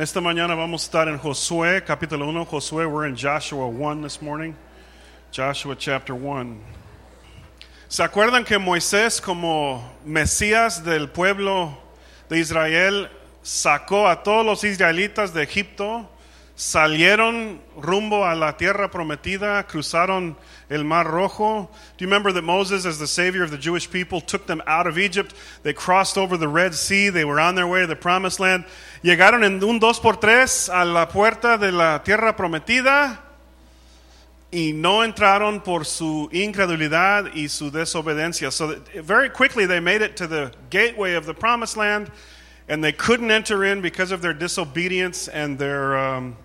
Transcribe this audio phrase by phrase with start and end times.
[0.00, 2.46] Esta mañana vamos a estar en Josué, capítulo 1.
[2.46, 4.54] Josué, we're in Joshua 1 this morning.
[5.30, 6.56] Joshua chapter 1.
[7.86, 11.76] ¿Se acuerdan que Moisés, como Mesías del pueblo
[12.30, 13.10] de Israel,
[13.42, 16.08] sacó a todos los israelitas de Egipto?
[16.60, 20.36] Salieron rumbo a la tierra prometida, cruzaron
[20.68, 21.70] el Mar Rojo.
[21.96, 24.86] Do you remember that Moses, as the savior of the Jewish people, took them out
[24.86, 25.32] of Egypt?
[25.62, 27.08] They crossed over the Red Sea.
[27.08, 28.66] They were on their way to the Promised Land.
[29.02, 33.20] Llegaron en un dos por tres a la puerta de la tierra prometida
[34.52, 38.52] y no entraron por su incredulidad y su desobediencia.
[38.52, 42.10] So very quickly they made it to the gateway of the Promised Land,
[42.68, 46.36] and they couldn't enter in because of their disobedience and their um,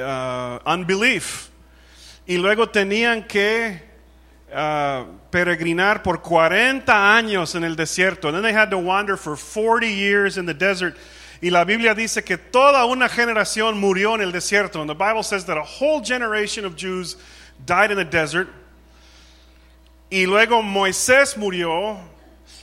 [0.00, 1.50] uh, unbelief.
[2.26, 3.80] Y luego tenían que
[4.52, 8.28] uh, peregrinar por 40 años en el desierto.
[8.28, 10.96] And then they had to wander for 40 years in the desert.
[11.42, 14.80] Y la Biblia dice que toda una generación murió en el desierto.
[14.80, 17.16] And the Bible says that a whole generation of Jews
[17.64, 18.48] died in the desert.
[20.10, 21.98] Y luego Moisés murió.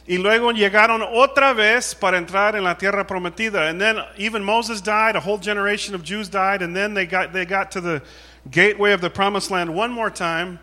[0.07, 3.69] Y luego llegaron otra vez para entrar en la tierra prometida.
[3.69, 7.33] And then even Moses died, a whole generation of Jews died, and then they got,
[7.33, 8.01] they got to the
[8.49, 10.59] gateway of the promised land one more time.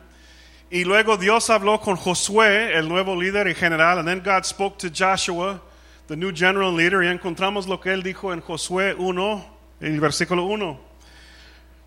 [0.71, 4.79] Y luego Dios habló con Josué, el nuevo líder y general, and then God spoke
[4.79, 5.61] to Joshua,
[6.09, 9.45] the new general leader, y encontramos lo que él dijo en Josué 1,
[9.83, 10.81] el versículo 1.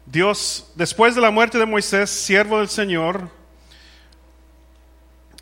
[0.05, 3.29] Dios, después de la muerte de Moisés, siervo del Señor,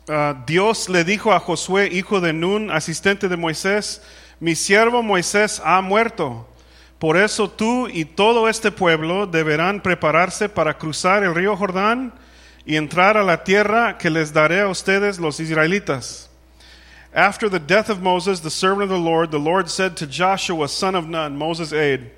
[0.08, 4.00] Uh, Dios le dijo a Josué, hijo de Nun, asistente de Moisés,
[4.38, 6.46] mi siervo Moisés ha muerto.
[7.00, 12.12] Por eso tú y todo este pueblo deberán prepararse para cruzar el río Jordán
[12.64, 16.28] y entrar a la tierra que les daré a ustedes los israelitas.
[17.12, 20.68] After the death of Moses, the servant of the Lord, the Lord said to Joshua,
[20.68, 22.12] son of Nun, Moses' aide,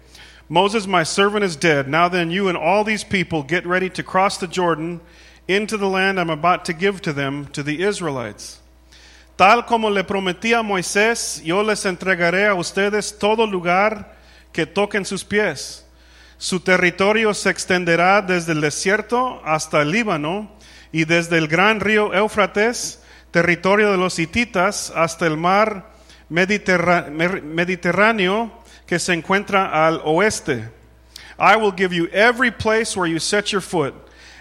[0.51, 1.89] Moses, my servant, is dead.
[1.89, 5.01] Now then, you and all these people get ready to cross the Jordan
[5.49, 8.61] into the land I'm about to give to them, to the Israelites.
[9.37, 14.15] Tal como le prometí a Moisés, yo les entregaré a ustedes todo lugar
[14.53, 15.85] que toquen sus pies.
[16.39, 20.51] Su territorio se extenderá desde el desierto hasta el Líbano
[20.93, 25.91] y desde el gran río Éufrates, territorio de los hititas, hasta el mar
[26.29, 28.53] Mediterráneo
[28.87, 30.69] que se encuentra al oeste.
[31.39, 33.95] I will give you every place where you set your foot.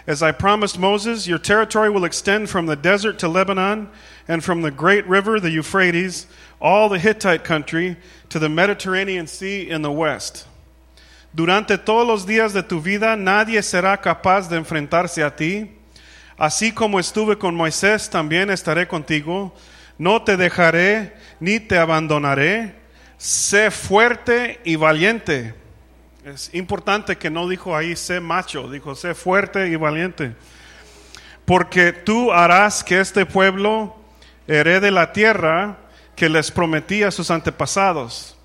[0.08, 3.90] As I promised Moses, your territory will extend from the desert to Lebanon,
[4.26, 6.26] and from the great river, the Euphrates,
[6.62, 7.94] all the Hittite country,
[8.30, 10.46] to the Mediterranean Sea in the west.
[11.34, 15.72] Durante todos los días de tu vida, nadie será capaz de enfrentarse a ti.
[16.38, 19.52] Así como estuve con Moisés, también estaré contigo.
[19.98, 22.76] No te dejaré ni te abandonaré.
[23.18, 25.52] Sé fuerte y valiente.
[26.34, 30.34] Es importante que no dijo ahí sé macho, dijo sé fuerte y valiente.
[31.46, 33.96] Porque tú harás que este pueblo
[34.46, 35.78] herede la tierra
[36.14, 38.36] que les prometí a sus antepasados.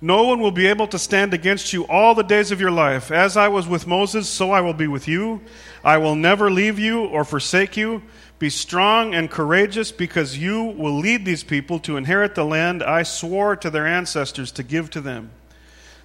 [0.00, 3.10] No one will be able to stand against you all the days of your life.
[3.10, 5.40] As I was with Moses, so I will be with you.
[5.82, 8.02] I will never leave you or forsake you.
[8.38, 13.02] Be strong and courageous because you will lead these people to inherit the land I
[13.02, 15.30] swore to their ancestors to give to them.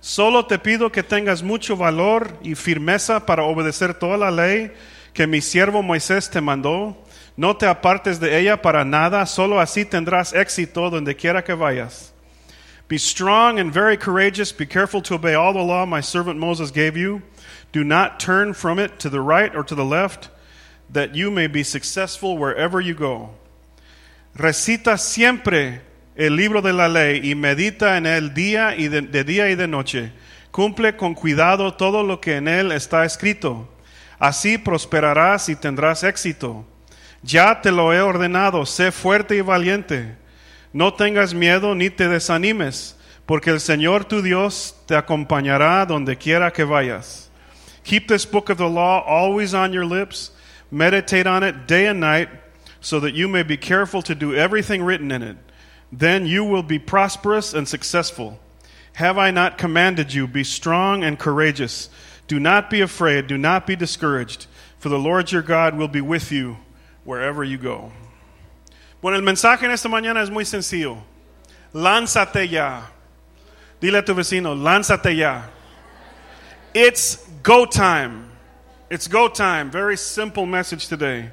[0.07, 4.71] Solo te pido que tengas mucho valor y firmeza para obedecer toda la ley
[5.11, 6.95] que mi siervo Moisés te mandó.
[7.35, 12.13] No te apartes de ella para nada, solo así tendrás éxito donde quiera que vayas.
[12.87, 14.53] Be strong and very courageous.
[14.53, 17.21] Be careful to obey all the law my servant Moses gave you.
[17.73, 20.29] Do not turn from it to the right or to the left,
[20.89, 23.31] that you may be successful wherever you go.
[24.37, 25.81] Recita siempre
[26.17, 29.55] el libro de la ley y medita en él día y de, de, día y
[29.55, 30.11] de noche.
[30.51, 33.69] Cumple con cuidado todo lo que en él está escrito.
[34.17, 36.65] Así prosperarás y tendrás éxito.
[37.21, 40.17] Ya te lo he ordenado, sé fuerte y valiente.
[40.73, 42.97] No tengas miedo ni te desanimes,
[43.27, 47.29] porque el Señor tu Dios te acompañará donde quiera que vayas.
[47.83, 50.31] Keep this book of the law always on your lips.
[50.71, 52.29] Meditate on it day and night,
[52.81, 55.37] so that you may be careful to do everything written in it.
[55.91, 58.39] Then you will be prosperous and successful.
[58.93, 60.27] Have I not commanded you?
[60.27, 61.89] Be strong and courageous.
[62.27, 63.27] Do not be afraid.
[63.27, 64.47] Do not be discouraged.
[64.79, 66.57] For the Lord your God will be with you
[67.03, 67.91] wherever you go.
[69.01, 70.97] Bueno, el mensaje en esta mañana es muy sencillo.
[71.73, 72.83] Lánzate ya.
[73.79, 75.43] Dile a tu vecino, lánzate ya.
[76.73, 78.29] It's go time.
[78.89, 79.69] It's go time.
[79.69, 81.29] Very simple message today.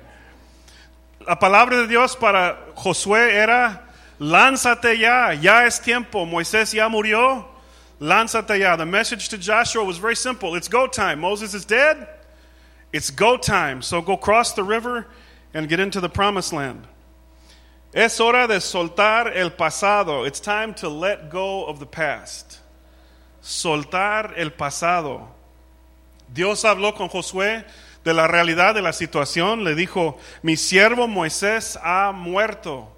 [1.27, 3.84] La palabra de Dios para Josué era
[4.19, 6.27] lánzate ya, ya es tiempo.
[6.27, 7.47] Moisés ya murió,
[8.01, 8.77] Lánzate ya.
[8.77, 10.55] The message to Joshua was very simple.
[10.55, 11.21] It's go time.
[11.21, 12.09] Moses is dead.
[12.93, 13.83] It's go time.
[13.83, 15.07] So go cross the river
[15.53, 16.87] and get into the promised land.
[17.93, 20.27] Es hora de soltar el pasado.
[20.27, 22.59] It's time to let go of the past.
[23.43, 25.29] Soltar el pasado.
[26.33, 27.65] Dios habló con Josué
[28.03, 29.63] de la realidad de la situación.
[29.63, 32.89] Le dijo, mi siervo Moisés ha muerto.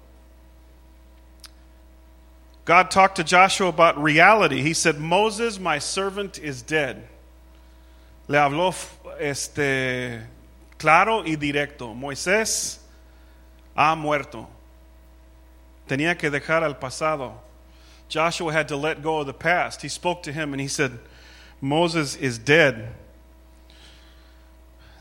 [2.67, 4.61] God talked to Joshua about reality.
[4.61, 7.07] He said, Moses, my servant, is dead.
[8.27, 8.75] Le habló
[9.21, 10.19] este,
[10.77, 11.95] claro y directo.
[11.95, 12.79] Moisés
[13.73, 14.49] ha muerto.
[15.87, 17.35] Tenía que dejar al pasado.
[18.09, 19.81] Joshua had to let go of the past.
[19.81, 20.99] He spoke to him and he said,
[21.61, 22.93] Moses is dead.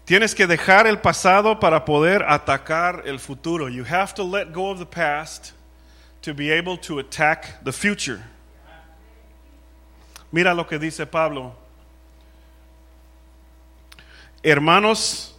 [0.06, 3.66] Tienes que dejar el pasado para poder atacar el futuro.
[3.66, 5.52] You have to let go of the past
[6.26, 8.20] to be able to attack the future.
[10.32, 11.54] Mira lo que dice Pablo.
[14.42, 15.36] Hermanos,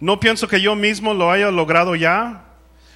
[0.00, 2.42] no pienso que yo mismo lo haya logrado ya.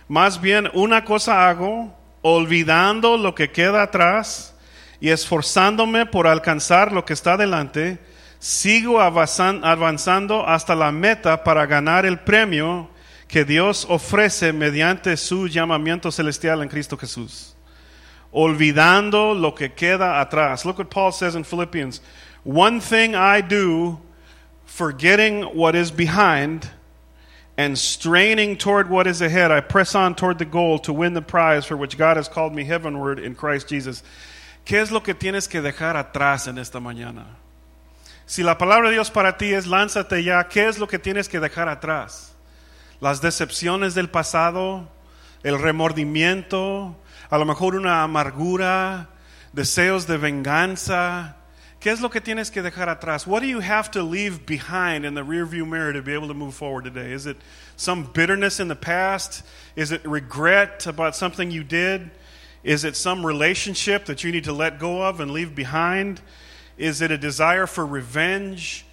[0.09, 4.55] Más bien una cosa hago, olvidando lo que queda atrás
[4.99, 7.99] y esforzándome por alcanzar lo que está delante,
[8.39, 12.89] sigo avanzando hasta la meta para ganar el premio
[13.33, 17.55] que Dios ofrece mediante su llamamiento celestial en Cristo Jesús.
[18.31, 20.67] Olvidando lo que queda atrás.
[20.67, 22.03] Look what Paul says in Philippians.
[22.45, 23.99] One thing I do,
[24.67, 26.69] forgetting what is behind
[27.57, 31.23] and straining toward what is ahead, I press on toward the goal to win the
[31.23, 34.03] prize for which God has called me heavenward in Christ Jesus.
[34.67, 37.25] ¿Qué es lo que tienes que dejar atrás en esta mañana?
[38.27, 41.31] Si la palabra de Dios para ti es lánzate ya, ¿qué es lo que tienes
[41.31, 42.33] que dejar atrás?
[43.03, 44.89] Las decepciones del pasado,
[45.43, 46.97] el remordimiento,
[47.31, 49.09] a lo mejor una amargura,
[49.53, 51.37] deseos de venganza.
[51.81, 53.27] ¿Qué es lo que tienes que dejar atrás?
[53.27, 56.35] What do you have to leave behind in the rearview mirror to be able to
[56.35, 57.13] move forward today?
[57.13, 57.37] Is it
[57.75, 59.43] some bitterness in the past?
[59.75, 62.09] Is it regret about something you did?
[62.63, 66.21] Is it some relationship that you need to let go of and leave behind?
[66.79, 68.87] Is it a desire for revenge?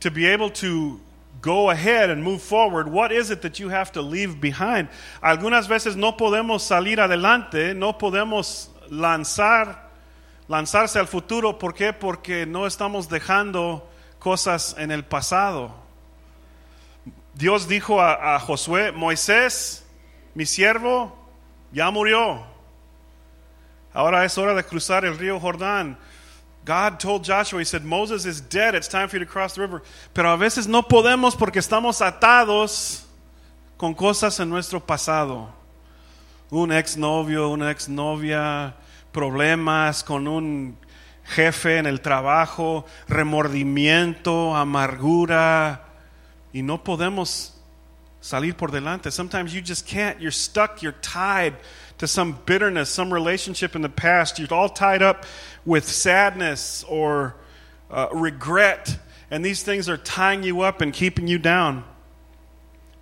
[0.00, 0.98] To be able to
[1.44, 4.88] go ahead and move forward, what is it that you have to leave behind?
[5.22, 9.90] Algunas veces no podemos salir adelante, no podemos lanzar,
[10.48, 11.58] lanzarse al futuro.
[11.58, 11.92] ¿Por qué?
[11.92, 13.86] Porque no estamos dejando
[14.18, 15.74] cosas en el pasado.
[17.34, 19.84] Dios dijo a, a Josué, Moisés,
[20.34, 21.14] mi siervo,
[21.72, 22.42] ya murió.
[23.92, 25.98] Ahora es hora de cruzar el río Jordán.
[26.64, 29.60] God told Joshua, He said, Moses is dead, it's time for you to cross the
[29.60, 29.82] river.
[30.14, 33.04] Pero a veces no podemos porque estamos atados
[33.76, 35.48] con cosas en nuestro pasado.
[36.50, 38.74] Un exnovio, una exnovia,
[39.12, 40.76] problemas con un
[41.24, 45.84] jefe en el trabajo, remordimiento, amargura,
[46.52, 47.54] y no podemos
[48.20, 49.10] salir por delante.
[49.10, 50.18] Sometimes you just can't.
[50.18, 51.54] You're stuck, you're tied
[51.98, 54.38] to some bitterness, some relationship in the past.
[54.38, 55.24] You're all tied up
[55.64, 57.36] with sadness or
[57.90, 58.98] uh, regret,
[59.30, 61.84] and these things are tying you up and keeping you down.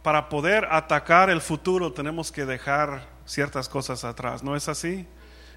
[0.02, 4.42] Para poder atacar el futuro, tenemos que dejar ciertas cosas atrás.
[4.42, 5.06] ¿No es así?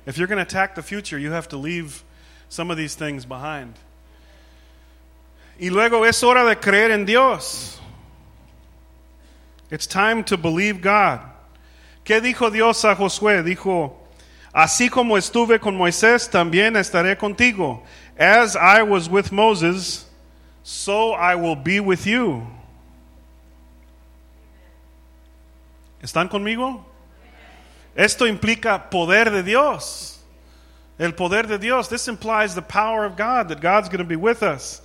[0.06, 2.04] If you're going to attack the future, you have to leave
[2.48, 3.74] some of these things behind.
[5.60, 7.80] Y luego es hora de creer en Dios.
[9.72, 11.22] It's time to believe God.
[12.06, 13.42] ¿Qué dijo Dios a Josué?
[13.42, 14.00] Dijo,
[14.54, 17.84] así como estuve con Moisés, también estaré contigo.
[18.16, 20.08] As I was with Moses,
[20.62, 22.46] so I will be with you.
[26.00, 26.86] ¿Están conmigo?
[27.96, 30.20] Esto implica poder de Dios.
[31.00, 31.90] El poder de Dios.
[31.90, 34.80] This implies the power of God, that God's going to be with us.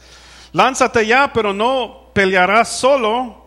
[0.55, 3.40] Lánzate ya, pero no pelearás solo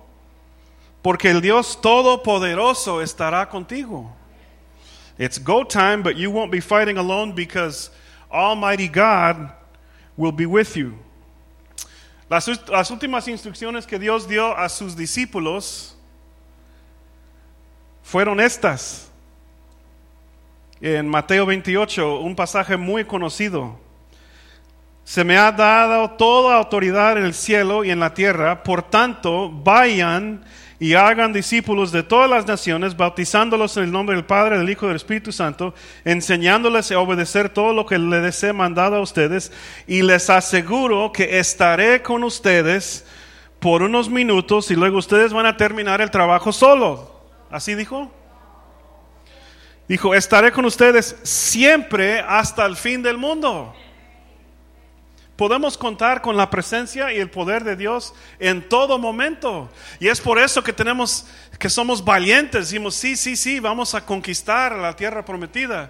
[1.03, 4.09] porque el Dios Todopoderoso estará contigo.
[5.19, 7.91] It's go time, but you won't be fighting alone because
[8.31, 9.51] Almighty God
[10.17, 10.97] will be with you.
[12.29, 15.95] Las, las últimas instrucciones que Dios dio a sus discípulos
[18.01, 19.09] fueron estas.
[20.81, 23.77] En Mateo 28, un pasaje muy conocido.
[25.03, 29.49] Se me ha dado toda autoridad en el cielo y en la tierra, por tanto,
[29.49, 30.43] vayan
[30.83, 34.85] y hagan discípulos de todas las naciones, bautizándolos en el nombre del Padre, del Hijo
[34.85, 35.73] y del Espíritu Santo,
[36.03, 39.53] enseñándoles a obedecer todo lo que les he mandado a ustedes,
[39.87, 43.05] y les aseguro que estaré con ustedes
[43.61, 47.17] por unos minutos y luego ustedes van a terminar el trabajo solo.
[47.49, 48.11] ¿Así dijo?
[49.87, 53.73] Dijo, estaré con ustedes siempre hasta el fin del mundo.
[55.35, 59.67] Podemos contar con la presencia y el poder de Dios en todo momento.
[59.99, 61.25] Y es por eso que tenemos
[61.57, 62.69] que somos valientes.
[62.69, 65.89] Decimos, sí, sí, sí, vamos a conquistar la tierra prometida.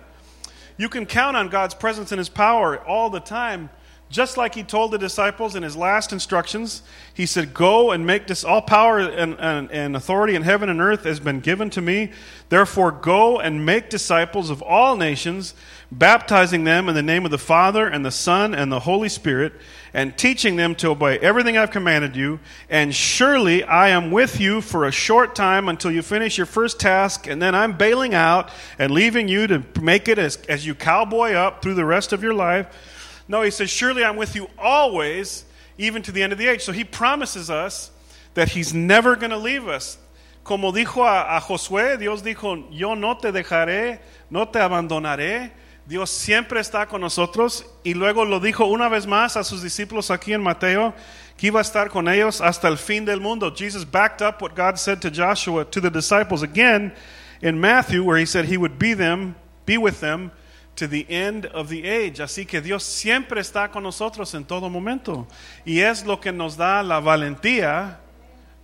[0.78, 3.70] You can count on God's presence and his power all the time.
[4.14, 6.84] Just like he told the disciples in his last instructions,
[7.16, 10.80] he said, Go and make this, all power and, and, and, authority in heaven and
[10.80, 12.12] earth has been given to me.
[12.50, 15.56] Therefore, go and make disciples of all nations,
[15.98, 19.54] baptizing them in the name of the Father and the Son and the Holy Spirit,
[19.94, 22.40] and teaching them to obey everything I've commanded you.
[22.70, 26.80] And surely I am with you for a short time until you finish your first
[26.80, 30.76] task, and then I'm bailing out and leaving you to make it as, as you
[30.76, 33.24] cowboy up through the rest of your life.
[33.28, 35.46] No, he says, Surely I'm with you always,
[35.78, 36.62] even to the end of the age.
[36.62, 37.92] So he promises us
[38.34, 39.98] that he's never going to leave us.
[40.44, 45.52] Como dijo a, a, Josué, Dios dijo, yo no te dejaré, no te abandonaré.
[45.86, 47.66] Dios siempre está con nosotros.
[47.84, 50.94] Y luego lo dijo una vez más a sus discípulos aquí en Mateo,
[51.38, 53.54] que iba a estar con ellos hasta el fin del mundo.
[53.54, 56.94] Jesus backed up what God said to Joshua, to the disciples again
[57.42, 59.36] in Matthew, where he said he would be them,
[59.66, 60.32] be with them
[60.76, 62.20] to the end of the age.
[62.20, 65.28] Así que Dios siempre está con nosotros en todo momento.
[65.66, 68.00] Y es lo que nos da la valentía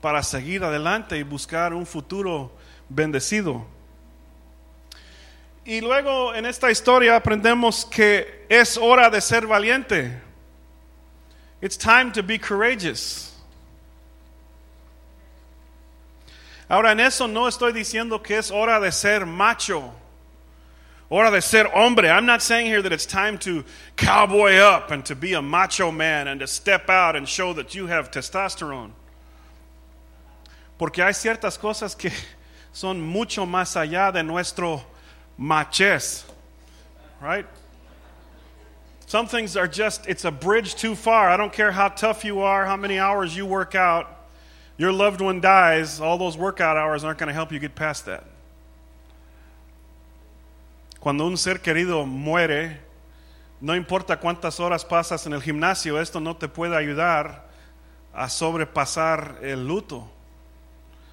[0.02, 2.56] para seguir adelante y buscar un futuro
[2.88, 3.66] bendecido.
[5.70, 10.20] Y luego en esta historia aprendemos que es hora de ser valiente.
[11.62, 13.36] It's time to be courageous.
[16.68, 19.94] Ahora en eso no estoy diciendo que es hora de ser macho
[21.12, 22.10] hora de ser hombre.
[22.10, 23.64] I'm not saying here that it's time to
[23.96, 27.76] cowboy up and to be a macho man and to step out and show that
[27.76, 28.92] you have testosterone.
[30.80, 32.12] Porque hay ciertas cosas que
[32.74, 34.82] son mucho más allá de nuestro
[35.39, 36.24] machez.
[37.22, 37.46] Right?
[39.05, 41.29] Some things are just, it's a bridge too far.
[41.29, 44.08] I don't care how tough you are, how many hours you work out.
[44.77, 48.05] Your loved one dies, all those workout hours aren't going to help you get past
[48.05, 48.24] that.
[51.00, 52.77] Cuando un ser querido muere,
[53.62, 57.41] no importa cuántas horas pasas en el gimnasio, esto no te puede ayudar
[58.13, 60.08] a sobrepasar el luto.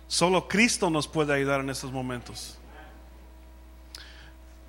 [0.06, 2.56] Solo Cristo nos puede ayudar en estos momentos.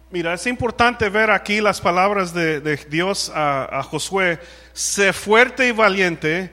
[0.09, 4.39] Mira, es importante ver aquí las palabras de, Dios a, a, Josué.
[4.71, 6.49] Sé fuerte y valiente,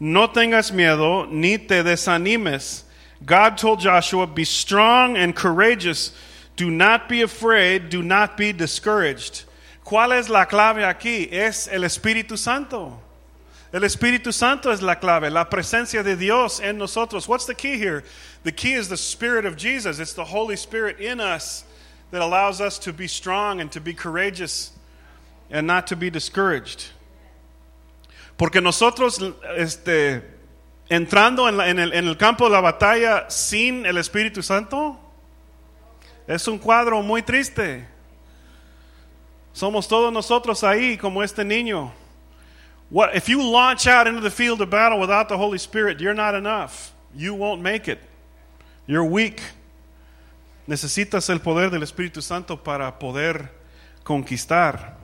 [0.00, 2.84] no tengas miedo ni te desanimes.
[3.24, 6.14] God told Joshua, be strong and courageous.
[6.56, 9.44] Do not be afraid, do not be discouraged.
[9.84, 11.28] ¿Cuál es la clave aquí?
[11.30, 13.00] Es el Espíritu Santo.
[13.72, 17.28] El Espíritu Santo es la clave, la presencia de Dios en nosotros.
[17.28, 18.02] What's the key here?
[18.42, 20.00] The key is the Spirit of Jesus.
[20.00, 21.64] It's the Holy Spirit in us
[22.10, 24.72] that allows us to be strong and to be courageous
[25.50, 26.86] and not to be discouraged.
[28.38, 29.18] Porque nosotros,
[29.56, 30.22] este,
[30.90, 34.98] entrando en, la, en, el, en el campo de la batalla sin el Espíritu Santo,
[36.26, 37.86] Es un cuadro muy triste.
[39.52, 41.92] Somos todos nosotros ahí como este niño.
[42.90, 46.14] What if you launch out into the field of battle without the Holy Spirit, you're
[46.14, 46.92] not enough.
[47.14, 47.98] You won't make it.
[48.86, 49.40] You're weak.
[50.66, 53.52] Necesitas el poder del Espíritu Santo para poder
[54.02, 54.96] conquistar.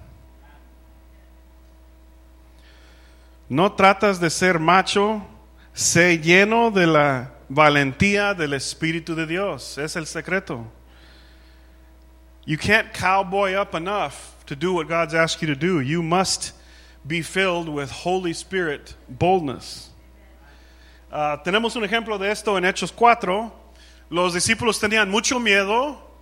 [3.49, 5.23] No tratas de ser macho,
[5.73, 9.79] sé lleno de la valentía del Espíritu de Dios.
[9.79, 10.67] Es el secreto.
[12.45, 15.81] You can't cowboy up enough to do what God's asked you to do.
[15.81, 16.55] You must
[17.07, 19.91] be filled with Holy Spirit boldness.
[21.13, 23.62] Uh, tenemos un ejemplo de esto en Hechos 4.
[24.13, 26.13] Los discípulos tenían mucho miedo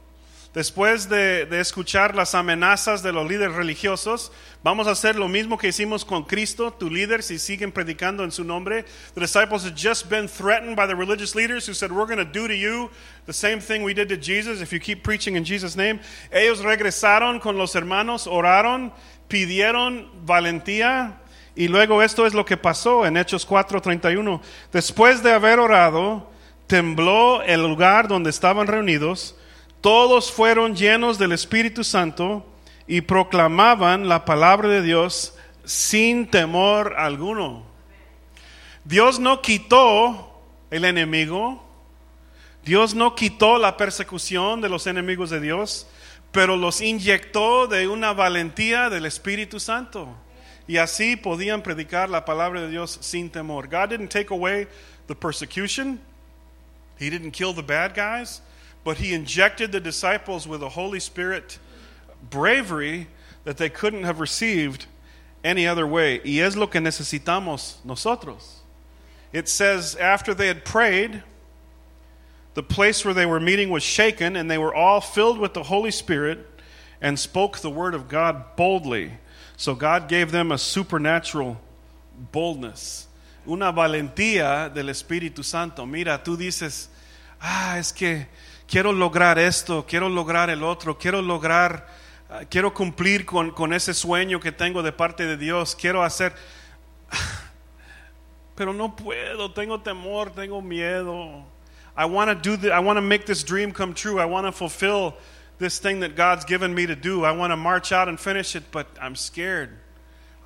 [0.53, 4.33] Después de, escuchar las amenazas de los líderes religiosos,
[4.65, 8.33] vamos a hacer lo mismo que hicimos con Cristo, tu líder, si siguen predicando en
[8.33, 8.85] su nombre.
[9.15, 12.25] The disciples had just been threatened by the religious leaders who said, We're going to
[12.25, 12.91] do to you
[13.27, 16.01] the same thing we did to Jesus if you keep preaching in Jesus' name.
[16.33, 18.93] Ellos regresaron con los hermanos, oraron,
[19.29, 21.21] pidieron valentía.
[21.55, 24.41] Y luego esto es lo que pasó en Hechos 4:31.
[24.73, 26.29] Después de haber orado,
[26.71, 29.35] tembló el lugar donde estaban reunidos
[29.81, 32.47] todos fueron llenos del Espíritu Santo
[32.87, 35.35] y proclamaban la palabra de Dios
[35.65, 37.65] sin temor alguno.
[38.85, 41.65] Dios no quitó el enemigo,
[42.63, 45.87] Dios no quitó la persecución de los enemigos de Dios,
[46.31, 50.15] pero los inyectó de una valentía del Espíritu Santo.
[50.69, 53.67] Y así podían predicar la palabra de Dios sin temor.
[53.67, 54.69] God didn't take away
[55.07, 56.01] the persecution.
[57.01, 58.41] He didn't kill the bad guys.
[58.85, 61.59] but he injected the disciples with a Holy Spirit
[62.29, 63.09] bravery
[63.45, 64.87] that they couldn't have received
[65.45, 66.21] any other way.
[66.25, 68.61] Y es lo que necesitamos nosotros.
[69.33, 71.23] It says, after they had prayed,
[72.55, 75.63] the place where they were meeting was shaken, and they were all filled with the
[75.63, 76.47] Holy Spirit
[77.01, 79.13] and spoke the word of God boldly.
[79.57, 81.61] So God gave them a supernatural
[82.33, 83.07] boldness,
[83.47, 85.87] una valentía del Espíritu Santo.
[85.87, 86.91] Mira, tú dices,
[87.41, 88.29] ah, es que
[88.67, 91.87] quiero lograr esto, quiero lograr el otro, quiero lograr,
[92.31, 96.33] uh, quiero cumplir con, con ese sueño que tengo de parte de Dios, quiero hacer,
[98.55, 101.45] pero no puedo, tengo temor, tengo miedo.
[101.97, 104.21] I want to do the, I want to make this dream come true.
[104.21, 105.17] I want to fulfill
[105.59, 107.25] this thing that God's given me to do.
[107.25, 109.71] I want to march out and finish it, but I'm scared.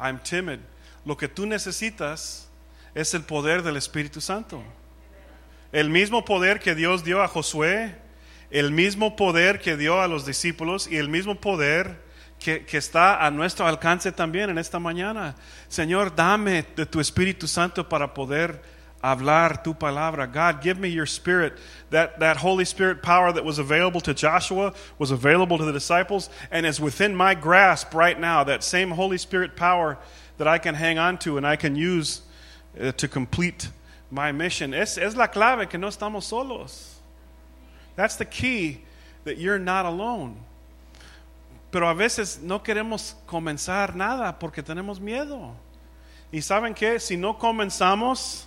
[0.00, 0.60] I'm timid.
[1.04, 2.43] Lo que tú necesitas
[2.94, 4.62] es el poder del Espíritu Santo.
[5.72, 7.96] El mismo poder que Dios dio a Josué,
[8.50, 12.02] el mismo poder que dio a los discípulos y el mismo poder
[12.38, 15.34] que, que, está a nuestro alcance también en esta mañana.
[15.68, 18.62] Señor, dame de tu Espíritu Santo para poder
[19.04, 20.26] hablar tu palabra.
[20.26, 21.54] God, give me your spirit.
[21.90, 26.30] That, that Holy Spirit power that was available to Joshua was available to the disciples
[26.50, 28.44] and is within my grasp right now.
[28.44, 29.98] That same Holy Spirit power
[30.38, 32.22] that I can hang on to and I can use
[32.80, 33.68] uh, to complete
[34.10, 34.74] my mission.
[34.74, 37.00] Es, es la clave que no estamos solos.
[37.96, 38.82] That's the key
[39.24, 40.36] that you're not alone.
[41.70, 45.54] Pero a veces no queremos comenzar nada porque tenemos miedo.
[46.32, 48.44] Y saben que si no comenzamos,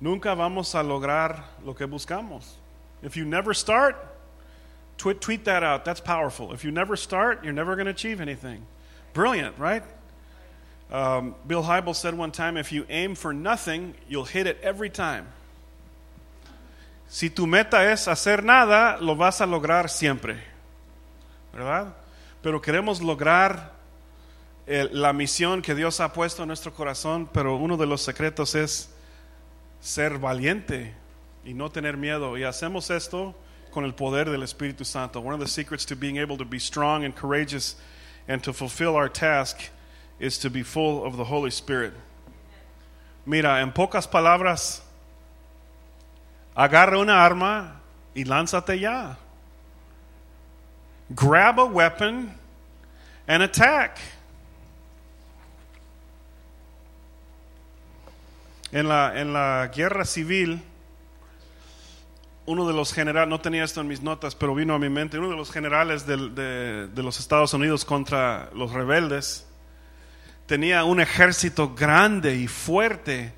[0.00, 2.56] nunca vamos a lograr lo que buscamos.
[3.02, 3.96] If you never start,
[4.96, 5.84] tweet, tweet that out.
[5.84, 6.52] That's powerful.
[6.52, 8.66] If you never start, you're never going to achieve anything.
[9.14, 9.82] Brilliant, right?
[10.90, 14.88] Um, Bill Hybel said one time if you aim for nothing, you'll hit it every
[14.88, 15.26] time.
[17.08, 20.36] Si tu meta es hacer nada, lo vas a lograr siempre.
[21.52, 21.94] ¿Verdad?
[22.42, 23.72] Pero queremos lograr
[24.66, 28.54] el, la misión que Dios ha puesto en nuestro corazón, pero uno de los secretos
[28.54, 28.90] es
[29.80, 30.94] ser valiente
[31.44, 32.36] y no tener miedo.
[32.36, 33.34] Y hacemos esto
[33.70, 35.20] con el poder del Espíritu Santo.
[35.20, 37.76] One of the secrets to being able to be strong and courageous
[38.26, 39.70] and to fulfill our task
[40.18, 41.92] is to be full of the Holy Spirit.
[43.24, 44.82] Mira, en pocas palabras,
[46.56, 47.80] agarra una arma
[48.14, 49.16] y lánzate ya.
[51.10, 52.34] Grab a weapon
[53.26, 53.98] and attack.
[58.70, 60.62] En la, en la guerra civil,
[62.44, 65.18] uno de los generales, no tenía esto en mis notas, pero vino a mi mente,
[65.18, 69.47] uno de los generales de, de, de los Estados Unidos contra los rebeldes,
[70.48, 73.32] tenía un ejército grande y fuerte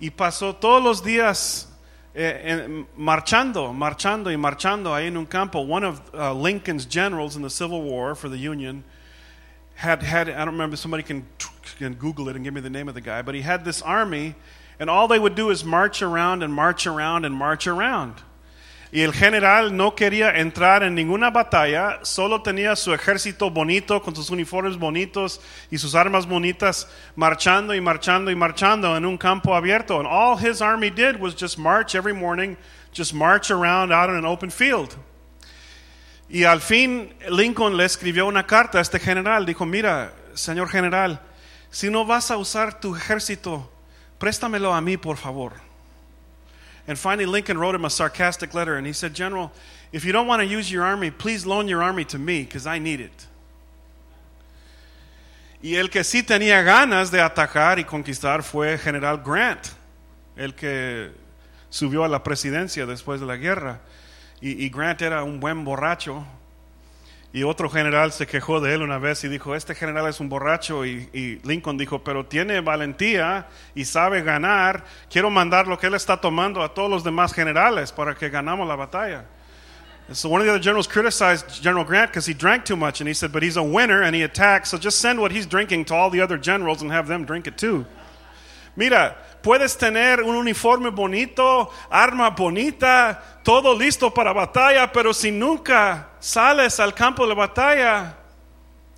[0.00, 1.68] y pasó todos los días
[2.14, 5.60] eh, marchando, marchando y marchando ahí en un campo.
[5.60, 8.82] One of uh, Lincoln's generals in the Civil War for the Union
[9.74, 11.26] had had I don't remember somebody can
[11.78, 13.82] can Google it and give me the name of the guy, but he had this
[13.82, 14.34] army
[14.80, 18.14] and all they would do is march around and march around and march around.
[18.94, 24.14] Y el general no quería entrar en ninguna batalla, solo tenía su ejército bonito, con
[24.14, 29.56] sus uniformes bonitos y sus armas bonitas, marchando y marchando y marchando en un campo
[29.56, 29.98] abierto.
[29.98, 32.56] And all his army did was just march every morning,
[32.96, 34.90] just march around out in an open field.
[36.28, 41.20] Y al fin Lincoln le escribió una carta a este general, dijo, mira, señor general,
[41.68, 43.72] si no vas a usar tu ejército,
[44.20, 45.73] préstamelo a mí, por favor.
[46.86, 49.50] And finally, Lincoln wrote him a sarcastic letter, and he said, General,
[49.92, 52.66] if you don't want to use your army, please loan your army to me, because
[52.66, 53.26] I need it.
[55.62, 59.66] Y el que sí tenía ganas de atacar y conquistar fue General Grant,
[60.36, 61.10] el que
[61.70, 63.80] subió a la presidencia después de la guerra.
[64.42, 66.26] Y, y Grant era un buen borracho.
[67.34, 70.28] Y otro general se quejó de él una vez y dijo, este general es un
[70.28, 70.86] borracho.
[70.86, 74.84] Y, y, Lincoln dijo, pero tiene valentía y sabe ganar.
[75.10, 78.68] Quiero mandar lo que él está tomando a todos los demás generales para que ganamos
[78.68, 79.24] la batalla.
[80.12, 83.00] So one of the other generals criticized General Grant because he drank too much.
[83.00, 84.68] And he said, but he's a winner and he attacked.
[84.68, 87.48] So just send what he's drinking to all the other generals and have them drink
[87.48, 87.84] it too.
[88.76, 96.08] Mira, puedes tener un uniforme bonito, arma bonita, todo listo para batalla, pero si nunca
[96.18, 98.16] sales al campo de la batalla,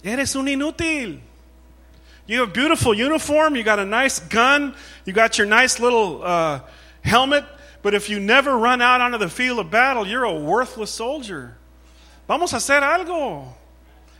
[0.04, 1.20] eres un inútil.
[2.28, 6.22] You have a beautiful uniform, you got a nice gun, you got your nice little
[6.22, 6.60] uh,
[7.02, 7.44] helmet,
[7.82, 11.56] but if you never run out onto the field of battle, you're a worthless soldier.
[12.28, 13.52] Vamos a hacer algo.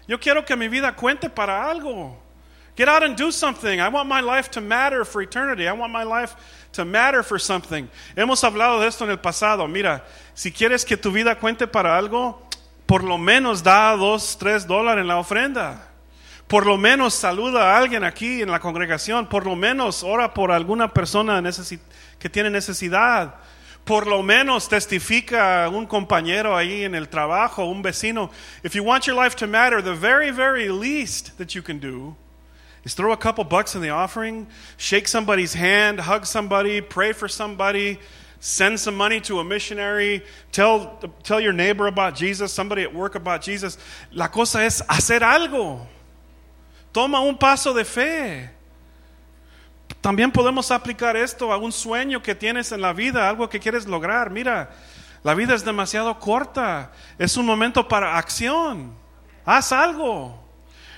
[0.08, 2.16] Yo quiero que mi vida cuente para algo.
[2.76, 3.80] Get out and do something.
[3.80, 5.66] I want my life to matter for eternity.
[5.66, 6.36] I want my life
[6.72, 7.88] to matter for something.
[8.14, 9.66] Hemos hablado de esto en el pasado.
[9.66, 12.46] Mira, si quieres que tu vida cuente para algo,
[12.84, 15.88] por lo menos da dos, tres dólares en la ofrenda.
[16.46, 19.26] Por lo menos saluda a alguien aquí en la congregación.
[19.26, 21.42] Por lo menos ora por alguna persona
[22.18, 23.36] que tiene necesidad.
[23.86, 28.30] Por lo menos testifica a un compañero ahí en el trabajo, un vecino.
[28.62, 32.14] If you want your life to matter, the very, very least that you can do
[32.86, 34.46] is throw a couple bucks in the offering,
[34.76, 37.98] shake somebody's hand, hug somebody, pray for somebody,
[38.38, 40.22] send some money to a missionary,
[40.52, 43.76] tell, tell your neighbor about Jesus, somebody at work about Jesus.
[44.12, 45.84] La cosa es hacer algo.
[46.92, 48.50] Toma un paso de fe.
[50.00, 53.88] También podemos aplicar esto a un sueño que tienes en la vida, algo que quieres
[53.88, 54.30] lograr.
[54.30, 54.70] Mira,
[55.24, 56.92] la vida es demasiado corta.
[57.18, 58.94] Es un momento para acción.
[59.44, 60.45] Haz algo.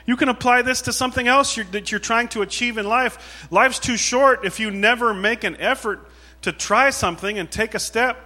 [0.08, 3.46] You can apply this to something else you're, that you're trying to achieve in life.
[3.50, 6.00] Life's too short if you never make an effort
[6.40, 8.16] to try something and take a step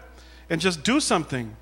[0.49, 1.57] and just do something.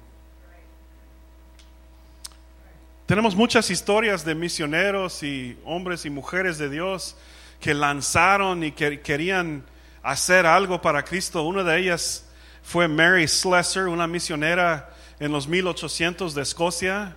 [3.09, 7.15] Tenemos muchas historias de misioneros y hombres y mujeres de Dios
[7.59, 9.63] que lanzaron y que querían
[10.05, 11.45] hacer algo para Cristo.
[11.45, 12.27] Una de ellas
[12.63, 17.17] fue Mary Slessor, una misionera en los 1800 de Escocia.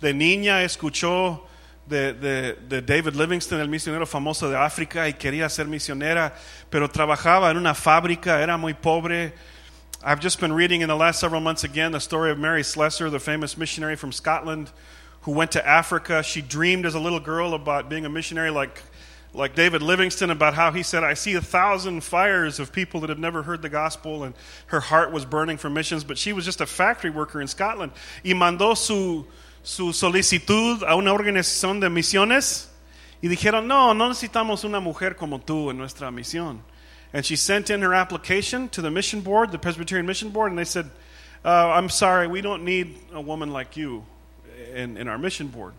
[0.00, 1.48] De niña escuchó
[1.86, 6.34] de, de, de, David Livingstone, el misionero famoso de África, y quería ser misionera,
[6.70, 9.32] pero trabajaba en una fábrica, era muy pobre.
[10.02, 13.10] I've just been reading in the last several months again the story of Mary Slessor,
[13.10, 14.70] the famous missionary from Scotland
[15.24, 16.22] who went to Africa.
[16.22, 18.82] She dreamed as a little girl about being a missionary like,
[19.32, 23.08] like David Livingstone, about how he said, I see a thousand fires of people that
[23.08, 24.34] have never heard the gospel, and
[24.66, 26.04] her heart was burning for missions.
[26.04, 27.92] But she was just a factory worker in Scotland.
[28.22, 29.26] Y mandó su,
[29.64, 32.70] su solicitud a una organización de misiones.
[33.20, 36.62] Y dijeron, no, no necesitamos una mujer como tú en nuestra misión.
[37.14, 40.58] And she sent in her application to the mission board, the Presbyterian Mission Board, and
[40.58, 40.90] they said,
[41.44, 44.04] uh, I'm sorry, we don't need a woman like you
[44.74, 45.72] in, in our mission board.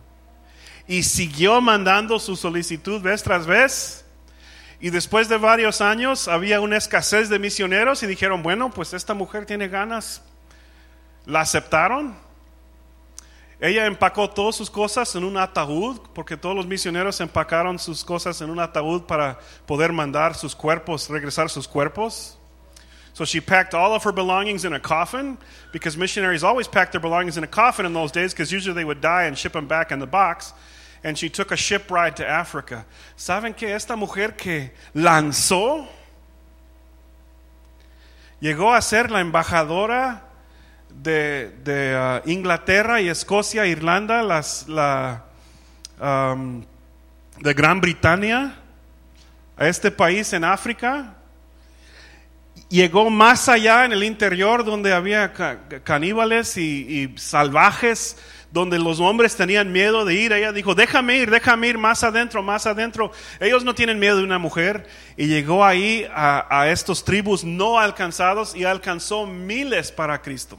[0.88, 4.04] Y siguió mandando su solicitud vez tras vez.
[4.80, 9.14] Y después de varios años había una escasez de misioneros y dijeron, bueno, pues esta
[9.14, 10.22] mujer tiene ganas.
[11.26, 12.25] La aceptaron.
[13.58, 18.40] Ella empacó todas sus cosas en un ataúd, porque todos los misioneros empacaron sus cosas
[18.42, 22.36] en un ataúd para poder mandar sus cuerpos, regresar sus cuerpos.
[23.14, 25.38] So she packed all of her belongings in a coffin
[25.72, 28.84] because missionaries always packed their belongings in a coffin in those days because usually they
[28.84, 30.52] would die and ship them back in the box.
[31.02, 32.84] And she took a ship ride to Africa.
[33.16, 35.86] ¿Saben que esta mujer que lanzó
[38.38, 40.25] llegó a ser la embajadora
[41.02, 45.24] de, de uh, Inglaterra y Escocia, Irlanda, las, la,
[45.98, 48.56] de Gran Bretaña,
[49.56, 51.16] a este país en África?
[52.68, 55.32] llegó más allá en el interior donde había
[55.84, 58.16] caníbales y, salvajes,
[58.50, 60.32] donde los hombres tenían miedo de ir.
[60.32, 63.12] Ella dijo, déjame ir, déjame ir más adentro, más adentro.
[63.40, 64.88] Ellos no tienen miedo de una mujer.
[65.16, 70.58] Y llegó ahí a, a estos tribus no alcanzados y alcanzó miles para Cristo.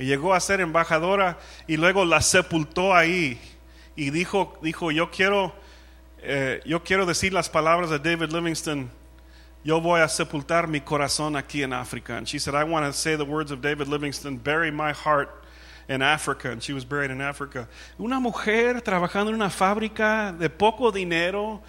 [0.00, 3.40] Y llegó a ser embajadora y luego la sepultó ahí.
[3.94, 5.54] Y dijo, dijo yo, quiero,
[6.22, 8.90] eh, yo quiero decir las palabras de David Livingston
[9.62, 12.16] Yo voy a sepultar mi corazón aquí en África.
[12.16, 15.28] And she said, I want to say the words of David Livingston, bury my heart
[15.86, 16.50] in Africa.
[16.50, 17.68] And she was buried in Africa.
[17.98, 21.60] Una mujer trabajando en una fábrica de poco dinero,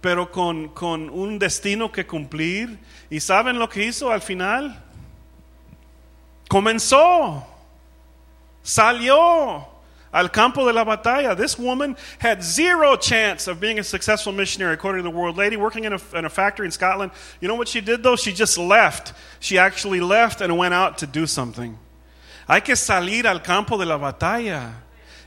[0.00, 2.78] pero con, con un destino que cumplir.
[3.10, 4.80] ¿Y saben lo que hizo al final?
[6.48, 7.44] Comenzó.
[8.62, 9.66] Salió
[10.12, 11.36] al campo de la batalla.
[11.36, 15.36] This woman had zero chance of being a successful missionary, according to the world.
[15.36, 17.12] Lady working in a, in a factory in Scotland.
[17.40, 18.16] You know what she did, though?
[18.16, 19.12] She just left.
[19.38, 21.78] She actually left and went out to do something.
[22.48, 24.72] Hay que salir al campo de la batalla.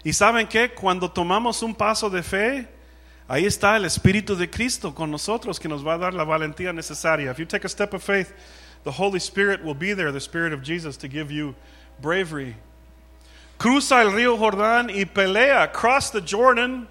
[0.03, 0.75] Y saben qué?
[0.75, 2.67] Cuando tomamos un paso de fe,
[3.29, 6.73] ahí está el Espíritu de Cristo con nosotros que nos va a dar la valentía
[6.73, 7.31] necesaria.
[7.31, 8.33] If you take a step of faith,
[8.83, 11.55] the Holy Spirit will be there, the Spirit of Jesus, to give you
[12.01, 12.57] bravery
[13.63, 16.85] cruza el río Jordán y pelea, cross the Jordan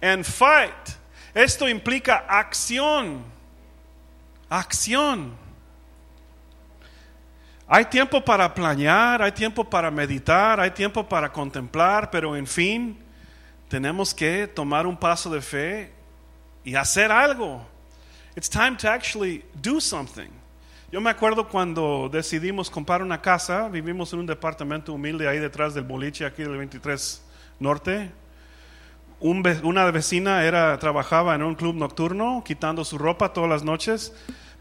[0.00, 0.96] and fight.
[1.34, 3.22] Esto implica acción.
[4.48, 5.36] Acción.
[7.68, 12.98] Hay tiempo para planear, hay tiempo para meditar, hay tiempo para contemplar, pero en fin,
[13.68, 15.92] tenemos que tomar un paso de fe
[16.64, 17.62] y hacer algo.
[18.34, 20.30] It's time to actually do something.
[20.96, 25.74] Yo me acuerdo cuando decidimos comprar una casa, vivimos en un departamento humilde ahí detrás
[25.74, 27.22] del boliche, aquí del 23
[27.60, 28.12] Norte.
[29.20, 34.14] una vecina era, trabajaba en un club nocturno, quitando su ropa todas las noches.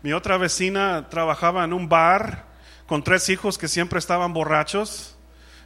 [0.03, 2.43] Mi otra vecina trabajaba en un bar
[2.85, 5.17] con tres hijos que siempre estaban borrachos.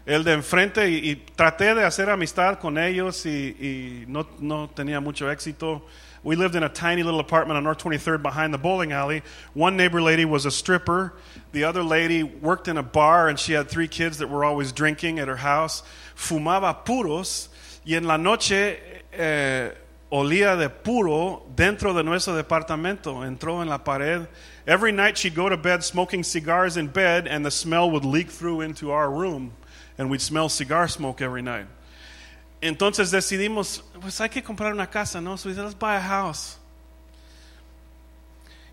[0.05, 5.87] el de enfrente, y, traté de hacer amistad con ellos y, no tenía mucho éxito.
[6.23, 9.23] We lived in a tiny little apartment on North 23rd behind the bowling alley.
[9.53, 11.13] One neighbor lady was a stripper.
[11.53, 14.71] The other lady worked in a bar and she had three kids that were always
[14.71, 15.81] drinking at her house.
[16.15, 17.47] Fumaba puros
[17.85, 18.77] y en la noche
[19.13, 19.71] eh,
[20.11, 23.25] olía de puro dentro de nuestro departamento.
[23.25, 24.27] Entró en la pared.
[24.67, 28.29] Every night she'd go to bed smoking cigars in bed and the smell would leak
[28.29, 29.53] through into our room
[29.97, 31.67] and we'd smell cigar smoke every night.
[32.61, 35.37] Entonces decidimos, pues hay que comprar una casa, ¿no?
[35.37, 36.57] So we said, let's buy a house.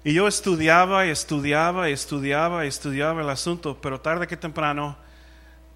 [0.05, 4.96] Y yo estudiaba y estudiaba y estudiaba y estudiaba el asunto, pero tarde que temprano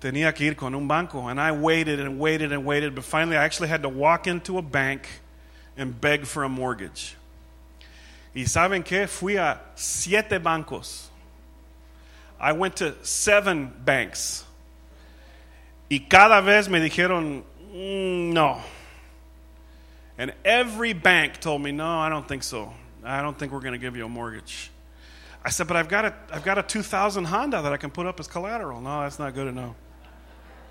[0.01, 1.29] tenía que ir con un banco.
[1.29, 4.59] And I waited and waited and waited, but finally I actually had to walk into
[4.59, 5.09] a bank
[5.77, 7.17] and beg for a mortgage.
[8.35, 9.09] Y saben qué?
[9.09, 11.09] Fui a siete bancos.
[12.41, 14.45] I went to seven banks.
[15.91, 18.61] Y cada vez me dijeron, "Mm, no.
[20.19, 22.73] And every bank told me, no, I don't think so.
[23.03, 24.71] I don't think we're going to give you a mortgage.
[25.43, 28.07] I said, but I've got a, I've got a 2000 Honda that I can put
[28.07, 28.81] up as collateral.
[28.81, 29.75] No, that's not good enough.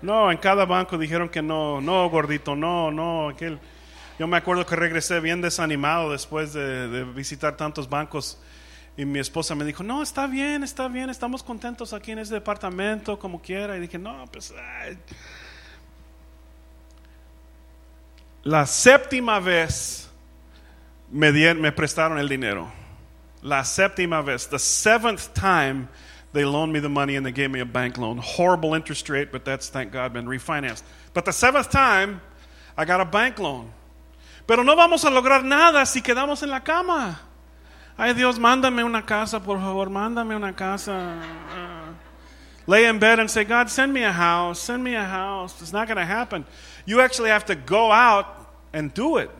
[0.02, 3.28] No, en cada banco dijeron que no, no, gordito, no, no.
[3.28, 3.58] Aquel.
[4.18, 8.38] Yo me acuerdo que regresé bien desanimado después de, visitar tantos bancos.
[8.96, 12.34] Y mi esposa me dijo, no, está bien, está bien, estamos contentos aquí en ese
[12.34, 13.76] departamento, como quiera.
[13.76, 14.54] Y dije, no, pues...
[18.44, 20.08] La séptima vez
[21.10, 22.70] me, dieron, me prestaron el dinero.
[23.42, 24.46] La séptima vez.
[24.46, 25.88] The seventh time
[26.32, 28.18] they loaned me the money and they gave me a bank loan.
[28.18, 30.82] Horrible interest rate, but that's, thank God, been refinanced.
[31.12, 32.20] But the seventh time,
[32.76, 33.72] I got a bank loan.
[34.46, 37.20] Pero no vamos a lograr nada si quedamos en la cama.
[37.98, 41.20] Ay Dios, mándame una casa, por favor, mándame una casa.
[42.66, 45.60] Lay in bed and say, God, send me a house, send me a house.
[45.60, 46.44] It's not going to happen.
[46.86, 48.26] You actually have to go out
[48.72, 49.30] and do it.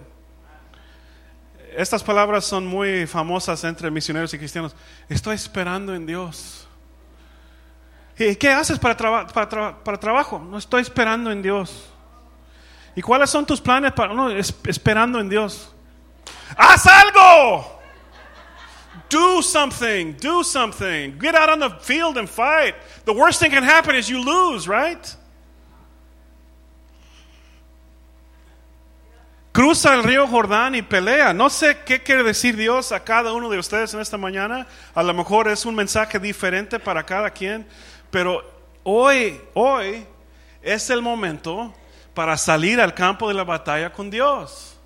[1.76, 4.74] Estas palabras son muy famosas entre misioneros y cristianos.
[5.08, 6.66] Estoy esperando en Dios.
[8.18, 9.26] ¿Y qué haces para, traba-
[9.82, 10.38] para trabajo?
[10.40, 11.88] No estoy esperando en Dios.
[12.96, 15.72] ¿Y cuáles son tus planes para no es- esperando en Dios?
[16.56, 17.79] Haz algo.
[19.10, 20.14] Do something.
[20.14, 21.18] Do something.
[21.18, 22.74] Get out on the field and fight.
[23.04, 25.16] The worst thing can happen is you lose, right?
[29.52, 31.34] Cruza el río Jordán y pelea.
[31.34, 34.68] No sé qué quiere decir Dios a cada uno de ustedes en esta mañana.
[34.94, 37.66] A lo mejor es un mensaje diferente para cada quien.
[38.12, 38.44] Pero
[38.84, 40.06] hoy, hoy
[40.62, 41.74] es el momento
[42.14, 44.79] para salir al campo de la batalla con Dios.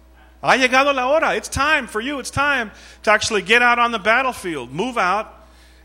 [0.45, 1.35] Ha llegado la hora.
[1.35, 2.19] It's time for you.
[2.19, 2.71] It's time
[3.05, 5.27] to actually get out on the battlefield, move out,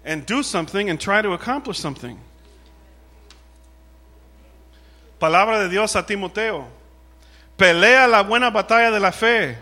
[0.03, 2.19] and do something and try to accomplish something.
[5.17, 6.67] Palabra de Dios a Timoteo.
[7.57, 9.55] Pelea la buena batalla de la fe.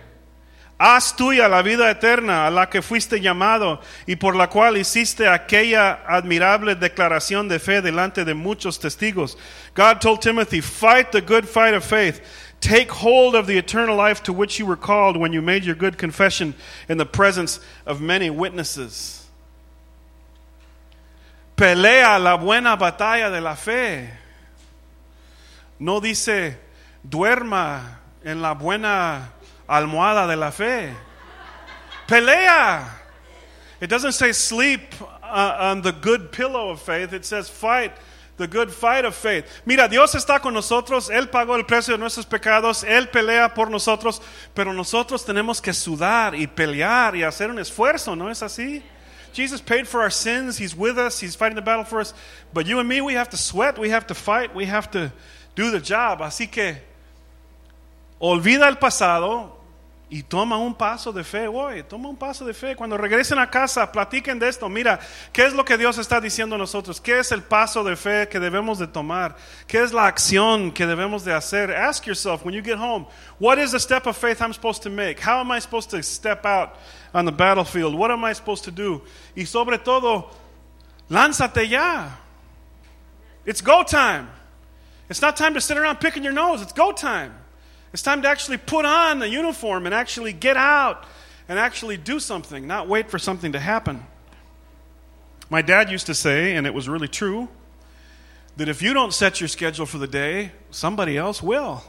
[0.80, 5.28] Haz tuya la vida eterna a la que fuiste llamado y por la cual hiciste
[5.28, 9.38] aquella admirable declaración de fe delante de muchos testigos.
[9.74, 12.22] God told Timothy, fight the good fight of faith.
[12.68, 15.74] Take hold of the eternal life to which you were called when you made your
[15.74, 16.54] good confession
[16.90, 19.26] in the presence of many witnesses.
[21.56, 24.10] Pelea la buena batalla de la fe.
[25.80, 26.58] No dice
[27.08, 27.84] duerma
[28.26, 29.30] en la buena
[29.70, 30.94] almohada de la fe.
[32.06, 32.86] Pelea.
[33.80, 37.14] It doesn't say sleep uh, on the good pillow of faith.
[37.14, 37.94] It says fight
[38.38, 39.46] the good fight of faith.
[39.66, 41.10] Mira, Dios está con nosotros.
[41.10, 42.84] Él pagó el precio de nuestros pecados.
[42.84, 44.22] Él pelea por nosotros.
[44.54, 48.16] Pero nosotros tenemos que sudar y pelear y hacer un esfuerzo.
[48.16, 48.84] ¿No es así?
[49.34, 50.58] Jesus paid for our sins.
[50.58, 51.20] He's with us.
[51.20, 52.14] He's fighting the battle for us.
[52.54, 53.78] But you and me, we have to sweat.
[53.78, 54.56] We have to fight.
[54.56, 55.12] We have to
[55.56, 56.22] do the job.
[56.22, 56.78] Así que
[58.20, 59.57] olvida el pasado
[60.10, 61.84] y toma un paso de fe hoy.
[61.84, 62.76] Toma un paso de fe.
[62.76, 64.70] Cuando regresen a casa, platiquen de esto.
[64.70, 65.00] Mira,
[65.34, 67.02] ¿qué es lo que Dios está diciendo a nosotros?
[67.02, 69.36] ¿Qué es el paso de fe que debemos de tomar?
[69.68, 71.76] ¿Qué es la acción que debemos de hacer?
[71.76, 73.06] Ask yourself when you get home,
[73.38, 75.20] what is the step of faith I'm supposed to make?
[75.20, 76.78] How am I supposed to step out
[77.14, 77.94] on the battlefield?
[77.94, 79.02] What am I supposed to do?
[79.36, 80.30] Y sobre todo,
[81.10, 82.12] lánzate ya.
[83.46, 84.30] It's go time.
[85.10, 86.62] It's not time to sit around picking your nose.
[86.62, 87.34] It's go time.
[87.98, 91.04] It's time to actually put on the uniform and actually get out
[91.50, 94.06] and actually do something, not wait for something to happen.
[95.50, 97.50] My dad used to say, and it was really true,
[98.58, 101.82] that if you don't set your schedule for the day, somebody else will.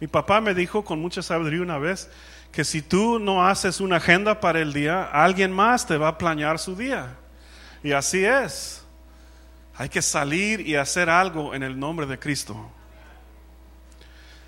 [0.00, 2.08] Mi papá me dijo con mucha sabiduría una vez
[2.50, 6.18] que si tú no haces una agenda para el día, alguien más te va a
[6.18, 7.14] planear su día.
[7.84, 8.82] Y así es.
[9.76, 12.72] Hay que salir y hacer algo en el nombre de Cristo.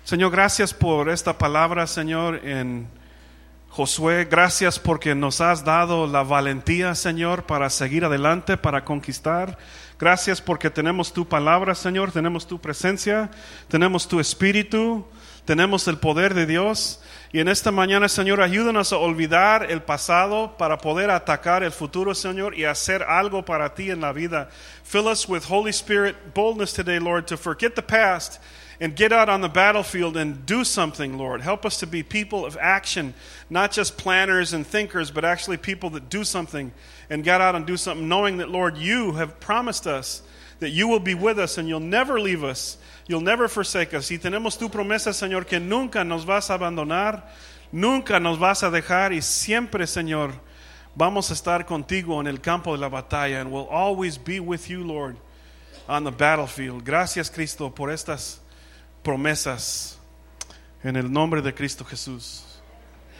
[0.09, 2.87] Señor, gracias por esta palabra, Señor, en
[3.67, 4.25] Josué.
[4.25, 9.59] Gracias porque nos has dado la valentía, Señor, para seguir adelante, para conquistar.
[9.99, 13.29] Gracias porque tenemos tu palabra, Señor, tenemos tu presencia,
[13.67, 15.05] tenemos tu espíritu,
[15.45, 17.03] tenemos el poder de Dios.
[17.31, 22.15] Y en esta mañana, Señor, ayúdanos a olvidar el pasado para poder atacar el futuro,
[22.15, 24.49] Señor, y hacer algo para ti en la vida.
[24.83, 28.41] Fill us with Holy Spirit boldness today, Lord, to forget the past
[28.81, 31.41] and get out on the battlefield and do something, Lord.
[31.41, 33.13] Help us to be people of action,
[33.49, 36.71] not just planners and thinkers, but actually people that do something
[37.09, 40.21] and get out and do something, knowing that, Lord, you have promised us
[40.59, 44.09] that you will be with us and you'll never leave us, you'll never forsake us.
[44.11, 47.23] Y tenemos tu promesa, Señor, que nunca nos vas a abandonar,
[47.71, 50.31] nunca nos vas a dejar y siempre, Señor,
[50.95, 54.69] vamos a estar contigo en el campo de la batalla and we'll always be with
[54.69, 55.17] you, Lord,
[55.87, 56.83] on the battlefield.
[56.83, 58.38] Gracias, Cristo, por estas
[59.03, 59.99] promesas
[60.83, 62.48] en el nombre de Cristo Jesús.